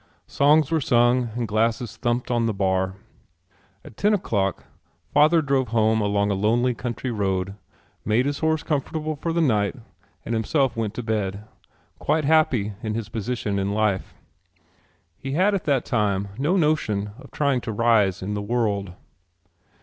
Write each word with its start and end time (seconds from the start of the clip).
Songs 0.25 0.71
were 0.71 0.81
sung 0.81 1.29
and 1.35 1.47
glasses 1.47 1.95
thumped 1.95 2.31
on 2.31 2.47
the 2.47 2.55
bar. 2.55 2.95
At 3.85 3.97
ten 3.97 4.15
o'clock 4.15 4.65
father 5.13 5.43
drove 5.43 5.67
home 5.67 6.01
along 6.01 6.31
a 6.31 6.33
lonely 6.33 6.73
country 6.73 7.11
road, 7.11 7.53
made 8.03 8.25
his 8.25 8.39
horse 8.39 8.63
comfortable 8.63 9.15
for 9.15 9.31
the 9.31 9.41
night 9.41 9.75
and 10.25 10.33
himself 10.33 10.75
went 10.75 10.95
to 10.95 11.03
bed, 11.03 11.43
quite 11.99 12.25
happy 12.25 12.73
in 12.81 12.95
his 12.95 13.09
position 13.09 13.59
in 13.59 13.73
life. 13.75 14.15
He 15.19 15.33
had 15.33 15.53
at 15.53 15.65
that 15.65 15.85
time 15.85 16.29
no 16.35 16.57
notion 16.57 17.11
of 17.19 17.29
trying 17.29 17.61
to 17.61 17.71
rise 17.71 18.23
in 18.23 18.33
the 18.33 18.41
world. 18.41 18.93